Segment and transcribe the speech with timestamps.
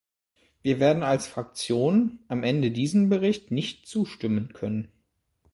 [0.63, 4.91] Wir werden als Fraktion am Ende diesem Bericht nicht zustimmen können.